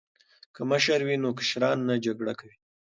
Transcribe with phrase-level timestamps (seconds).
[0.55, 2.55] که مشره وي نو کشران نه جګړه کوي.